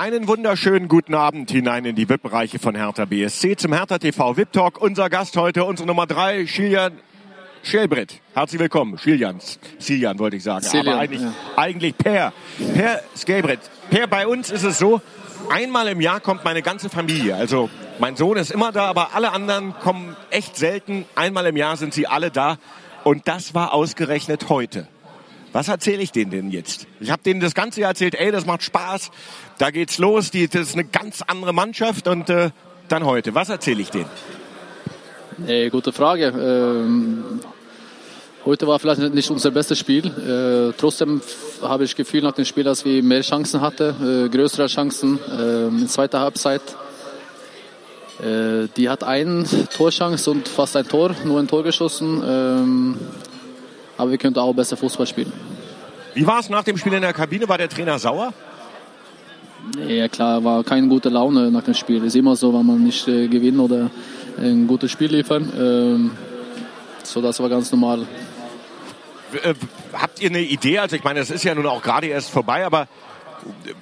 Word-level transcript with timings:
Einen 0.00 0.28
wunderschönen 0.28 0.88
guten 0.88 1.12
Abend 1.12 1.50
hinein 1.50 1.84
in 1.84 1.94
die 1.94 2.08
VIP-Bereiche 2.08 2.58
von 2.58 2.74
Hertha 2.74 3.04
BSC 3.04 3.54
zum 3.58 3.74
Hertha 3.74 3.98
TV 3.98 4.34
VIP 4.34 4.50
Talk. 4.50 4.80
Unser 4.80 5.10
Gast 5.10 5.36
heute, 5.36 5.64
unsere 5.64 5.86
Nummer 5.86 6.06
drei, 6.06 6.46
Schilian 6.46 6.92
Schellbrett. 7.62 8.18
Herzlich 8.32 8.58
willkommen, 8.62 8.96
Schilians. 8.96 9.58
Silian 9.78 10.18
wollte 10.18 10.36
ich 10.36 10.42
sagen, 10.42 10.64
Silian, 10.64 10.88
aber 10.88 11.00
eigentlich, 11.00 11.20
ja. 11.20 11.34
eigentlich 11.54 11.98
Per. 11.98 12.32
Per 12.74 13.02
Skelbrett. 13.14 13.60
Per, 13.90 14.06
bei 14.06 14.26
uns 14.26 14.50
ist 14.50 14.62
es 14.62 14.78
so, 14.78 15.02
einmal 15.50 15.86
im 15.88 16.00
Jahr 16.00 16.20
kommt 16.20 16.46
meine 16.46 16.62
ganze 16.62 16.88
Familie. 16.88 17.34
Also 17.34 17.68
mein 17.98 18.16
Sohn 18.16 18.38
ist 18.38 18.52
immer 18.52 18.72
da, 18.72 18.86
aber 18.86 19.14
alle 19.14 19.32
anderen 19.32 19.74
kommen 19.80 20.16
echt 20.30 20.56
selten. 20.56 21.04
Einmal 21.14 21.44
im 21.44 21.58
Jahr 21.58 21.76
sind 21.76 21.92
sie 21.92 22.06
alle 22.06 22.30
da. 22.30 22.56
Und 23.04 23.28
das 23.28 23.54
war 23.54 23.74
ausgerechnet 23.74 24.48
heute. 24.48 24.88
Was 25.52 25.68
erzähle 25.68 26.02
ich 26.02 26.12
denen 26.12 26.30
denn 26.30 26.50
jetzt? 26.50 26.86
Ich 27.00 27.10
habe 27.10 27.22
denen 27.22 27.40
das 27.40 27.54
ganze 27.54 27.80
Jahr 27.80 27.90
erzählt, 27.90 28.14
ey, 28.14 28.30
das 28.30 28.46
macht 28.46 28.62
Spaß, 28.62 29.10
da 29.58 29.70
geht's 29.70 29.98
los, 29.98 30.30
die, 30.30 30.46
das 30.48 30.68
ist 30.68 30.74
eine 30.74 30.84
ganz 30.84 31.22
andere 31.22 31.52
Mannschaft 31.52 32.06
und 32.06 32.30
äh, 32.30 32.50
dann 32.88 33.04
heute. 33.04 33.34
Was 33.34 33.48
erzähle 33.48 33.82
ich 33.82 33.90
denen? 33.90 34.10
Äh, 35.46 35.70
gute 35.70 35.92
Frage. 35.92 36.26
Ähm, 36.26 37.40
heute 38.44 38.66
war 38.68 38.78
vielleicht 38.78 39.00
nicht 39.00 39.30
unser 39.30 39.50
bestes 39.50 39.78
Spiel. 39.78 40.06
Äh, 40.06 40.74
trotzdem 40.78 41.20
habe 41.62 41.84
ich 41.84 41.96
Gefühl 41.96 42.22
nach 42.22 42.32
dem 42.32 42.44
Spiel, 42.44 42.64
dass 42.64 42.84
wir 42.84 43.02
mehr 43.02 43.22
Chancen 43.22 43.60
hatten, 43.60 44.26
äh, 44.26 44.28
größere 44.28 44.66
Chancen 44.66 45.18
äh, 45.30 45.66
in 45.66 45.88
zweiter 45.88 46.20
Halbzeit. 46.20 46.62
Äh, 48.20 48.68
die 48.76 48.88
hat 48.88 49.02
einen 49.02 49.46
Torchance 49.74 50.30
und 50.30 50.46
fast 50.46 50.76
ein 50.76 50.86
Tor, 50.86 51.14
nur 51.24 51.40
ein 51.40 51.48
Tor 51.48 51.62
geschossen. 51.64 52.22
Ähm, 52.24 52.96
aber 54.00 54.12
wir 54.12 54.18
könnten 54.18 54.38
auch 54.38 54.54
besser 54.54 54.76
Fußball 54.78 55.06
spielen. 55.06 55.32
Wie 56.14 56.26
war 56.26 56.40
es 56.40 56.48
nach 56.48 56.64
dem 56.64 56.78
Spiel 56.78 56.94
in 56.94 57.02
der 57.02 57.12
Kabine? 57.12 57.48
War 57.48 57.58
der 57.58 57.68
Trainer 57.68 57.98
sauer? 57.98 58.32
Ja 59.86 60.08
klar, 60.08 60.42
war 60.42 60.64
keine 60.64 60.88
gute 60.88 61.10
Laune 61.10 61.50
nach 61.50 61.62
dem 61.62 61.74
Spiel. 61.74 62.02
Ist 62.02 62.16
immer 62.16 62.34
so, 62.34 62.52
wenn 62.54 62.64
man 62.64 62.82
nicht 62.82 63.06
äh, 63.08 63.28
gewinnt 63.28 63.60
oder 63.60 63.90
ein 64.38 64.66
gutes 64.66 64.90
Spiel 64.90 65.14
liefern. 65.14 65.52
Ähm, 65.54 66.10
so, 67.02 67.20
das 67.20 67.38
war 67.40 67.50
ganz 67.50 67.70
normal. 67.70 68.06
Äh, 69.42 69.54
habt 69.92 70.20
ihr 70.22 70.30
eine 70.30 70.40
Idee? 70.40 70.78
Also 70.78 70.96
ich 70.96 71.04
meine, 71.04 71.20
es 71.20 71.30
ist 71.30 71.44
ja 71.44 71.54
nun 71.54 71.66
auch 71.66 71.82
gerade 71.82 72.06
erst 72.06 72.30
vorbei, 72.30 72.64
aber 72.64 72.88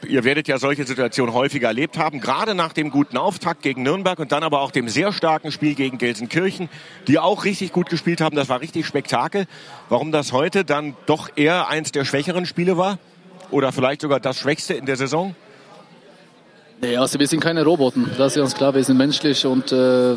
ihr 0.07 0.25
werdet 0.25 0.49
ja 0.49 0.59
solche 0.59 0.85
Situationen 0.85 1.35
häufiger 1.35 1.69
erlebt 1.69 1.99
haben, 1.99 2.21
gerade 2.21 2.55
nach 2.55 2.73
dem 2.73 2.91
guten 2.91 3.17
Auftakt 3.17 3.63
gegen 3.63 3.83
Nürnberg 3.83 4.19
und 4.19 4.33
dann 4.33 4.43
aber 4.43 4.61
auch 4.61 4.71
dem 4.71 4.89
sehr 4.89 5.13
starken 5.13 5.53
Spiel 5.53 5.75
gegen 5.75 5.99
Gelsenkirchen, 5.99 6.69
die 7.07 7.19
auch 7.19 7.45
richtig 7.45 7.73
gut 7.73 7.89
gespielt 7.89 8.21
haben. 8.21 8.37
Das 8.37 8.49
war 8.49 8.61
richtig 8.61 8.87
Spektakel. 8.87 9.47
Warum 9.89 10.13
das 10.13 10.33
heute 10.33 10.65
dann 10.65 10.97
doch 11.07 11.31
eher 11.37 11.69
eins 11.69 11.93
der 11.93 12.05
schwächeren 12.05 12.47
Spiele 12.47 12.77
war? 12.77 12.99
Oder 13.51 13.73
vielleicht 13.73 14.03
sogar 14.03 14.21
das 14.21 14.39
schwächste 14.39 14.75
in 14.75 14.87
der 14.87 14.97
Saison? 14.97 15.35
Nee, 16.81 16.97
also 16.97 17.19
wir 17.19 17.27
sind 17.27 17.41
keine 17.41 17.65
Roboter, 17.65 18.01
das 18.17 18.37
ist 18.37 18.41
ganz 18.41 18.55
klar. 18.55 18.75
Wir 18.75 18.85
sind 18.85 18.99
menschlich 18.99 19.45
und 19.45 19.73
äh, 19.73 20.17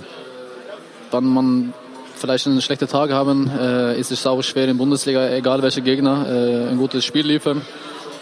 wenn 1.12 1.24
man 1.24 1.74
vielleicht 2.16 2.46
einen 2.46 2.62
schlechten 2.62 2.88
Tag 2.88 3.12
haben, 3.12 3.50
äh, 3.50 4.00
ist 4.00 4.12
es 4.12 4.28
auch 4.28 4.42
schwer 4.44 4.64
in 4.66 4.70
der 4.70 4.76
Bundesliga, 4.76 5.28
egal 5.30 5.64
welcher 5.64 5.82
Gegner, 5.82 6.28
äh, 6.28 6.70
ein 6.70 6.78
gutes 6.78 7.04
Spiel 7.04 7.26
liefern. 7.26 7.64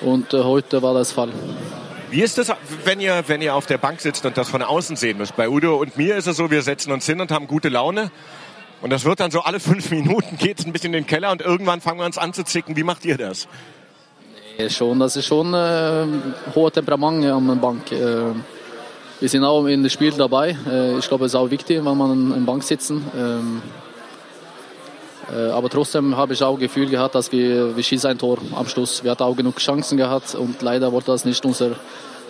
Und 0.02 0.34
äh, 0.34 0.44
heute 0.44 0.82
war 0.82 0.94
das 0.94 1.12
Fall. 1.12 1.30
Wie 2.10 2.22
ist 2.22 2.38
das, 2.38 2.52
wenn 2.86 3.00
ihr, 3.00 3.24
wenn 3.28 3.42
ihr 3.42 3.54
auf 3.54 3.66
der 3.66 3.78
Bank 3.78 4.02
sitzt 4.02 4.26
und 4.26 4.36
das 4.38 4.50
von 4.50 4.64
außen 4.64 4.96
sehen 4.96 5.18
müsst? 5.18 5.36
Bei 5.36 5.50
Udo 5.50 5.76
und 5.76 5.96
mir 5.98 6.16
ist 6.16 6.28
es 6.28 6.38
so, 6.38 6.50
wir 6.50 6.64
setzen 6.64 6.92
uns 6.92 7.06
hin 7.06 7.22
und 7.22 7.32
haben 7.32 7.48
gute 7.48 7.70
Laune. 7.70 8.12
Und 8.82 8.92
das 8.92 9.06
wird 9.06 9.20
dann 9.20 9.30
so 9.30 9.42
alle 9.42 9.60
fünf 9.72 9.92
Minuten 9.92 10.38
geht 10.38 10.60
es 10.60 10.66
ein 10.66 10.74
bisschen 10.74 10.94
in 10.94 11.04
den 11.04 11.08
Keller 11.08 11.32
und 11.32 11.42
irgendwann 11.42 11.82
fangen 11.82 12.00
wir 12.00 12.06
uns 12.06 12.18
an 12.18 12.34
zu 12.34 12.44
zicken. 12.44 12.76
Wie 12.76 12.84
macht 12.84 13.06
ihr 13.06 13.18
das? 13.18 13.48
Ja, 14.58 14.70
schon, 14.70 15.00
das 15.00 15.16
ist 15.16 15.26
schon 15.26 15.54
äh, 15.54 16.06
hohe 16.56 16.72
Temperament 16.72 17.26
an 17.26 17.48
der 17.48 17.56
Bank. 17.56 17.92
Äh, 17.92 18.34
wir 19.20 19.28
sind 19.28 19.44
auch 19.44 19.66
in 19.66 19.84
das 19.84 19.94
Spiel 19.94 20.12
dabei. 20.12 20.56
Äh, 20.70 20.98
ich 20.98 21.08
glaube, 21.08 21.26
es 21.26 21.34
ist 21.34 21.36
auch 21.36 21.50
wichtig, 21.50 21.78
wenn 21.84 21.98
man 21.98 22.12
an 22.12 22.30
der 22.30 22.40
Bank 22.40 22.64
sitzen. 22.64 23.06
Ähm, 23.16 23.62
äh, 23.62 23.89
aber 25.36 25.70
trotzdem 25.70 26.18
habe 26.18 26.34
ich 26.34 26.44
auch 26.44 26.54
das 26.54 26.62
Gefühl 26.62 26.90
gehabt, 26.90 27.16
dass 27.16 27.32
wir, 27.32 27.76
wir 27.76 27.84
schießen 27.84 28.10
ein 28.10 28.18
Tor 28.18 28.40
am 28.56 28.68
Schluss. 28.68 29.04
Wir 29.04 29.12
hatten 29.12 29.24
auch 29.24 29.36
genug 29.36 29.58
Chancen 29.58 29.98
gehabt 29.98 30.36
und 30.36 30.62
leider 30.62 30.92
wollte 30.92 31.12
das 31.12 31.26
nicht 31.26 31.44
unser, 31.46 31.72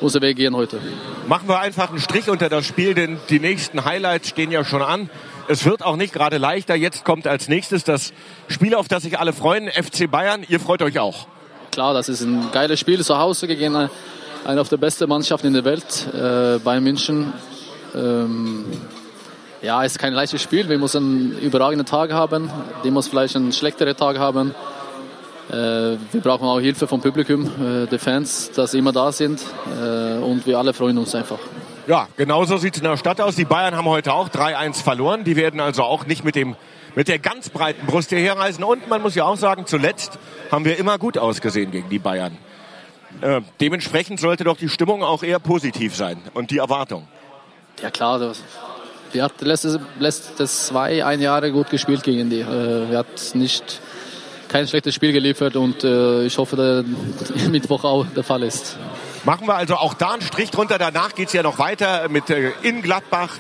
unser 0.02 0.22
Weg 0.22 0.38
gehen 0.38 0.56
heute. 0.56 0.80
Machen 1.28 1.48
wir 1.48 1.60
einfach 1.60 1.90
einen 1.90 2.00
Strich 2.00 2.30
unter 2.30 2.50
das 2.50 2.66
Spiel, 2.66 2.94
denn 2.94 3.20
die 3.30 3.40
nächsten 3.40 3.86
Highlights 3.86 4.30
stehen 4.30 4.52
ja 4.52 4.64
schon 4.66 4.82
an. 4.82 5.10
Es 5.48 5.66
wird 5.66 5.84
auch 5.84 5.96
nicht 5.96 6.14
gerade 6.14 6.38
leichter. 6.38 6.76
Jetzt 6.76 7.06
kommt 7.06 7.26
als 7.26 7.48
nächstes 7.48 7.84
das 7.84 8.14
Spiel, 8.48 8.76
auf 8.76 8.88
das 8.88 9.04
sich 9.04 9.18
alle 9.18 9.34
freuen, 9.34 9.68
FC 9.70 10.10
Bayern. 10.10 10.46
Ihr 10.48 10.60
freut 10.60 10.82
euch 10.82 11.00
auch. 11.00 11.28
Klar, 11.72 11.94
das 11.94 12.10
ist 12.10 12.22
ein 12.22 12.52
geiles 12.52 12.80
Spiel 12.80 13.04
zu 13.04 13.18
Hause 13.18 13.48
gegen 13.48 13.76
eine, 13.76 13.90
eine 14.46 14.64
der 14.64 14.78
besten 14.78 15.08
Mannschaften 15.08 15.48
in 15.48 15.54
der 15.54 15.66
Welt, 15.66 16.08
äh, 16.14 16.60
bei 16.60 16.80
München. 16.80 17.34
Ähm, 17.96 18.66
ja, 19.62 19.84
es 19.84 19.94
ist 19.94 20.00
kein 20.00 20.14
leichtes 20.14 20.42
Spiel. 20.42 20.70
Wir 20.70 20.78
müssen 20.78 20.98
einen 20.98 21.40
überragenden 21.40 21.86
Tag 21.86 22.12
haben. 22.12 22.50
Die 22.84 22.92
muss 22.92 23.08
vielleicht 23.08 23.36
einen 23.36 23.52
schlechteren 23.52 23.96
Tag 23.96 24.18
haben. 24.18 24.56
Äh, 25.50 25.54
wir 25.54 26.22
brauchen 26.22 26.48
auch 26.48 26.60
Hilfe 26.60 26.88
vom 26.88 27.02
Publikum, 27.02 27.46
äh, 27.46 27.88
der 27.88 28.00
Fans, 28.00 28.52
dass 28.52 28.72
sie 28.72 28.78
immer 28.78 28.92
da 28.92 29.12
sind. 29.12 29.42
Äh, 29.82 30.18
und 30.20 30.46
wir 30.46 30.58
alle 30.58 30.74
freuen 30.74 30.98
uns 30.98 31.14
einfach. 31.16 31.40
Ja, 31.88 32.08
genauso 32.16 32.58
sieht 32.58 32.76
es 32.76 32.82
in 32.82 32.88
der 32.88 32.98
Stadt 32.98 33.20
aus. 33.20 33.36
Die 33.36 33.46
Bayern 33.46 33.76
haben 33.76 33.88
heute 33.88 34.14
auch 34.14 34.30
3-1 34.30 34.84
verloren. 34.84 35.24
Die 35.24 35.36
werden 35.36 35.60
also 35.60 35.84
auch 35.84 36.06
nicht 36.06 36.24
mit, 36.24 36.36
dem, 36.36 36.56
mit 36.96 37.08
der 37.08 37.18
ganz 37.18 37.50
breiten 37.50 37.88
Brust 37.88 38.10
hierher 38.10 38.38
reisen. 38.38 38.64
Und 38.64 38.88
man 38.88 39.02
muss 39.02 39.16
ja 39.16 39.26
auch 39.26 39.38
sagen, 39.38 39.66
zuletzt 39.66 40.20
haben 40.52 40.66
wir 40.66 40.78
immer 40.78 41.00
gut 41.00 41.18
ausgesehen 41.18 41.72
gegen 41.72 41.90
die 41.90 42.00
Bayern. 42.00 42.38
Äh, 43.22 43.42
dementsprechend 43.60 44.20
sollte 44.20 44.44
doch 44.44 44.58
die 44.58 44.70
Stimmung 44.70 45.04
auch 45.04 45.24
eher 45.24 45.40
positiv 45.40 45.96
sein 45.96 46.22
und 46.36 46.52
die 46.52 46.60
Erwartung. 46.60 47.08
Ja 47.82 47.90
klar, 47.90 48.20
das, 48.20 48.44
wir 49.12 49.24
hatten 49.24 49.46
letztes, 49.46 49.80
letztes 50.00 50.68
zwei, 50.68 51.04
ein 51.04 51.22
Jahre 51.22 51.52
gut 51.52 51.70
gespielt 51.70 52.04
gegen 52.04 52.30
die. 52.30 52.42
Äh, 52.42 52.90
wir 52.90 52.98
hatten 52.98 53.40
nicht 53.40 53.82
kein 54.48 54.68
schlechtes 54.68 54.96
Spiel 54.96 55.14
geliefert 55.14 55.56
und 55.56 55.84
äh, 55.84 56.26
ich 56.26 56.38
hoffe, 56.38 56.56
dass 56.56 57.48
Mittwoch 57.50 57.84
auch 57.84 58.06
der 58.16 58.24
Fall 58.24 58.44
ist. 58.44 58.78
Machen 59.26 59.48
wir 59.48 59.56
also 59.56 59.76
auch 59.76 59.94
da 59.94 60.12
einen 60.12 60.22
Strich 60.22 60.50
drunter. 60.52 60.78
Danach 60.78 61.14
geht 61.14 61.28
es 61.28 61.34
ja 61.34 61.44
noch 61.44 61.60
weiter 61.60 62.08
mit 62.10 62.30
äh, 62.30 62.52
in 62.64 62.82
Gladbach 62.82 63.38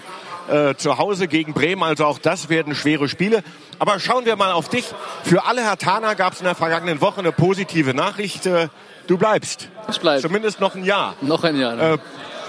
äh, 0.49 0.75
zu 0.75 0.97
Hause 0.97 1.27
gegen 1.27 1.53
Bremen. 1.53 1.83
Also 1.83 2.05
auch 2.05 2.19
das 2.19 2.49
werden 2.49 2.75
schwere 2.75 3.07
Spiele. 3.07 3.43
Aber 3.79 3.99
schauen 3.99 4.25
wir 4.25 4.35
mal 4.35 4.51
auf 4.51 4.69
dich. 4.69 4.85
Für 5.23 5.45
alle 5.45 5.61
Hertaner 5.61 6.15
gab 6.15 6.33
es 6.33 6.39
in 6.39 6.45
der 6.45 6.55
vergangenen 6.55 7.01
Woche 7.01 7.19
eine 7.19 7.31
positive 7.31 7.93
Nachricht. 7.93 8.45
Äh, 8.45 8.67
du 9.07 9.17
bleibst. 9.17 9.69
Ich 9.89 9.99
bleibe. 9.99 10.21
Zumindest 10.21 10.59
noch 10.59 10.75
ein 10.75 10.83
Jahr. 10.83 11.15
Noch 11.21 11.43
ein 11.43 11.59
Jahr. 11.59 11.93
Äh, 11.93 11.97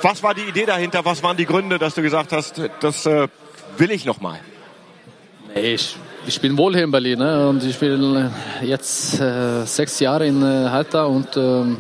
was 0.03 0.23
war 0.23 0.35
die 0.35 0.43
Idee 0.43 0.67
dahinter? 0.67 1.05
Was 1.05 1.23
waren 1.23 1.37
die 1.37 1.47
Gründe, 1.47 1.79
dass 1.79 1.95
du 1.95 2.03
gesagt 2.03 2.33
hast, 2.33 2.61
das 2.81 3.07
äh, 3.07 3.29
will 3.77 3.91
ich 3.91 4.05
noch 4.05 4.21
mal? 4.21 4.41
Nee, 5.55 5.75
ich, 5.75 5.97
ich 6.27 6.41
bin 6.41 6.57
wohl 6.57 6.75
hier 6.75 6.85
in 6.85 6.91
Berlin 6.91 7.19
ne? 7.19 7.49
und 7.49 7.65
ich 7.65 7.79
bin 7.79 8.31
jetzt 8.63 9.21
äh, 9.21 9.65
sechs 9.65 9.99
Jahre 10.01 10.27
in 10.27 10.43
äh, 10.43 10.69
Hertha 10.71 11.05
und 11.05 11.37
ähm, 11.37 11.79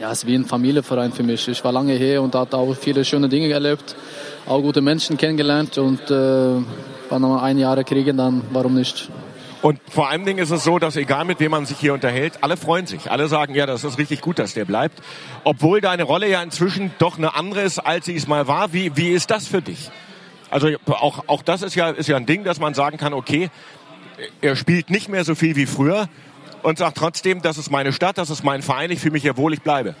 ja, 0.00 0.10
es 0.10 0.18
ist 0.18 0.26
wie 0.26 0.34
ein 0.34 0.46
Familienverein 0.46 1.12
für 1.12 1.22
mich. 1.22 1.46
Ich 1.46 1.62
war 1.62 1.72
lange 1.72 1.92
hier 1.94 2.22
und 2.22 2.34
habe 2.34 2.56
auch 2.56 2.74
viele 2.74 3.04
schöne 3.04 3.28
Dinge 3.28 3.50
erlebt, 3.50 3.94
auch 4.46 4.60
gute 4.62 4.80
Menschen 4.80 5.16
kennengelernt 5.16 5.76
und 5.78 6.10
äh, 6.10 6.14
wenn 6.14 7.20
wir 7.22 7.42
ein 7.42 7.58
Jahr 7.58 7.82
kriegen, 7.84 8.16
dann 8.16 8.42
warum 8.50 8.74
nicht? 8.74 9.10
Und 9.62 9.78
vor 9.90 10.08
allen 10.08 10.24
Dingen 10.24 10.38
ist 10.38 10.50
es 10.50 10.64
so, 10.64 10.78
dass 10.78 10.96
egal 10.96 11.26
mit 11.26 11.38
wem 11.38 11.50
man 11.50 11.66
sich 11.66 11.78
hier 11.78 11.92
unterhält, 11.92 12.38
alle 12.40 12.56
freuen 12.56 12.86
sich. 12.86 13.10
Alle 13.10 13.28
sagen, 13.28 13.54
ja, 13.54 13.66
das 13.66 13.84
ist 13.84 13.98
richtig 13.98 14.22
gut, 14.22 14.38
dass 14.38 14.54
der 14.54 14.64
bleibt. 14.64 15.02
Obwohl 15.44 15.82
deine 15.82 16.04
Rolle 16.04 16.28
ja 16.28 16.42
inzwischen 16.42 16.92
doch 16.98 17.18
eine 17.18 17.34
andere 17.34 17.60
ist, 17.62 17.78
als 17.78 18.06
sie 18.06 18.16
es 18.16 18.26
mal 18.26 18.46
war. 18.46 18.72
Wie, 18.72 18.96
wie 18.96 19.10
ist 19.10 19.30
das 19.30 19.46
für 19.46 19.60
dich? 19.60 19.90
Also 20.50 20.68
auch, 20.86 21.24
auch 21.28 21.42
das 21.42 21.62
ist 21.62 21.74
ja, 21.74 21.90
ist 21.90 22.08
ja 22.08 22.16
ein 22.16 22.26
Ding, 22.26 22.42
dass 22.42 22.58
man 22.58 22.72
sagen 22.72 22.96
kann, 22.96 23.12
okay, 23.12 23.50
er 24.40 24.56
spielt 24.56 24.90
nicht 24.90 25.08
mehr 25.08 25.24
so 25.24 25.34
viel 25.34 25.56
wie 25.56 25.66
früher 25.66 26.08
und 26.62 26.78
sagt 26.78 26.96
trotzdem, 26.96 27.42
das 27.42 27.58
ist 27.58 27.70
meine 27.70 27.92
Stadt, 27.92 28.18
das 28.18 28.30
ist 28.30 28.42
mein 28.42 28.62
Verein, 28.62 28.90
ich 28.90 29.00
fühle 29.00 29.12
mich 29.12 29.22
hier 29.22 29.36
wohl, 29.36 29.52
ich 29.52 29.62
bleibe. 29.62 29.94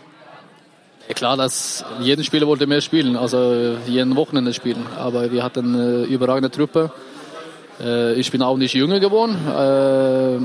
Klar, 1.14 1.36
dass 1.36 1.84
jeden 2.00 2.24
Spieler 2.24 2.46
wollte 2.46 2.66
mehr 2.66 2.80
spielen, 2.80 3.16
also 3.16 3.76
jeden 3.86 4.14
Wochenende 4.16 4.54
spielen. 4.54 4.86
Aber 4.96 5.32
wir 5.32 5.42
hatten 5.42 5.74
eine 5.74 6.04
überragende 6.04 6.50
Truppe. 6.50 6.92
Äh, 7.82 8.14
Ich 8.14 8.30
bin 8.30 8.42
auch 8.42 8.56
nicht 8.56 8.74
jünger 8.74 9.00
geworden, 9.00 9.36
äh, 9.48 10.38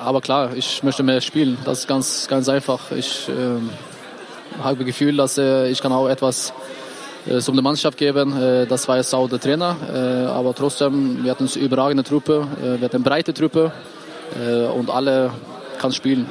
aber 0.00 0.20
klar, 0.20 0.50
ich 0.54 0.82
möchte 0.82 1.02
mehr 1.02 1.20
spielen. 1.20 1.58
Das 1.64 1.80
ist 1.80 1.88
ganz, 1.88 2.28
ganz 2.28 2.48
einfach. 2.48 2.92
Ich 2.92 3.28
äh, 3.28 4.62
habe 4.62 4.76
das 4.76 4.86
Gefühl, 4.86 5.16
dass 5.16 5.38
äh, 5.38 5.68
ich 5.70 5.80
kann 5.80 5.92
auch 5.92 6.08
etwas 6.08 6.52
äh, 7.26 7.38
zum 7.40 7.54
der 7.56 7.62
Mannschaft 7.62 7.98
geben. 7.98 8.36
Äh, 8.40 8.66
Das 8.66 8.86
war 8.88 8.96
jetzt 8.96 9.14
auch 9.14 9.28
der 9.28 9.40
Trainer, 9.40 9.76
aber 10.32 10.54
trotzdem, 10.54 11.24
wir 11.24 11.30
hatten 11.30 11.48
eine 11.52 11.64
überragende 11.64 12.04
Truppe, 12.04 12.46
wir 12.62 12.84
hatten 12.84 12.96
eine 12.96 13.04
breite 13.04 13.34
Truppe 13.34 13.72
und 14.76 14.90
alle 14.90 15.30
kann 15.78 15.92
spielen. 15.92 16.26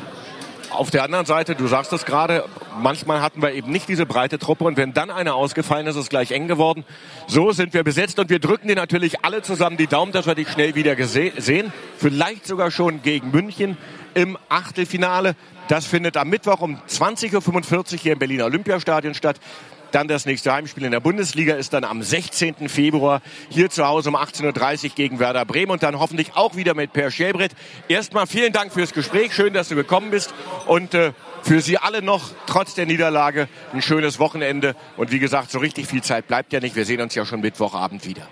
Auf 0.72 0.92
der 0.92 1.04
anderen 1.04 1.26
Seite, 1.26 1.56
du 1.56 1.68
sagst 1.68 1.94
es 1.94 2.06
gerade, 2.06 2.44
manchmal 2.80 3.22
hatten 3.22 3.42
wir 3.42 3.54
eben 3.54 3.72
nicht 3.72 3.88
diese 3.90 4.06
breite 4.06 4.40
Truppe 4.40 4.66
und 4.66 4.78
wenn 4.78 4.94
dann 4.94 5.10
einer 5.10 5.36
ausgefallen 5.36 5.88
ist, 5.88 5.96
ist 5.96 6.04
es 6.04 6.10
gleich 6.10 6.32
eng 6.32 6.48
geworden. 6.48 6.86
So 7.28 7.52
sind 7.52 7.74
wir 7.74 7.84
besetzt 7.84 8.20
und 8.20 8.30
wir 8.30 8.40
drücken 8.40 8.68
dir 8.68 8.76
natürlich 8.76 9.24
alle 9.24 9.42
zusammen 9.42 9.78
die 9.78 9.88
Daumen, 9.88 10.12
dass 10.12 10.26
wir 10.26 10.36
dich 10.36 10.50
schnell 10.50 10.76
wieder 10.76 10.96
sehen. 11.06 11.74
Vielleicht 11.98 12.46
sogar 12.46 12.72
schon 12.72 13.02
gegen 13.02 13.32
München 13.32 13.78
im 14.14 14.38
Achtelfinale. 14.50 15.36
Das 15.68 15.86
findet 15.86 16.18
am 16.18 16.30
Mittwoch 16.30 16.62
um 16.62 16.78
20.45 16.88 17.94
Uhr 17.94 18.00
hier 18.00 18.14
im 18.14 18.20
Berliner 18.20 18.46
Olympiastadion 18.46 19.14
statt. 19.14 19.40
Dann 19.92 20.08
das 20.08 20.26
nächste 20.26 20.54
Heimspiel 20.54 20.86
in 20.86 20.92
der 20.92 21.00
Bundesliga 21.00 21.56
ist 21.56 21.74
dann 21.74 21.84
am 21.84 22.04
16. 22.04 22.70
Februar 22.70 23.22
hier 23.50 23.70
zu 23.70 23.86
Hause 23.86 24.10
um 24.10 24.16
18.30 24.16 24.84
Uhr 24.84 24.90
gegen 24.96 25.20
Werder 25.20 25.46
Bremen 25.46 25.72
und 25.72 25.84
dann 25.84 26.00
hoffentlich 26.00 26.36
auch 26.36 26.56
wieder 26.56 26.74
mit 26.74 26.94
Per 26.94 27.12
Schäbrett. 27.12 27.54
Erstmal 27.88 28.28
vielen 28.28 28.54
Dank 28.54 28.74
fürs 28.74 28.94
Gespräch. 28.94 29.34
Schön, 29.34 29.54
dass 29.54 29.70
du 29.70 29.76
gekommen 29.76 30.12
bist 30.12 30.34
und 30.66 30.94
äh, 30.94 31.14
für 31.44 31.62
Sie 31.62 31.78
alle 31.78 32.02
noch 32.02 32.32
trotz 32.46 32.76
der 32.76 32.86
Niederlage 32.86 33.48
ein 33.74 33.82
schönes 33.82 34.20
Wochenende. 34.20 34.76
Und 34.98 35.12
wie 35.12 35.20
gesagt, 35.20 35.52
so 35.52 35.60
richtig 35.60 35.88
viel 35.88 36.04
Zeit 36.04 36.28
bleibt 36.28 36.52
ja 36.54 36.60
nicht. 36.60 36.76
Wir 36.76 36.86
sehen 36.86 37.02
uns 37.02 37.16
ja 37.16 37.26
schon 37.26 37.42
Mittwochabend 37.42 38.06
wieder. 38.06 38.28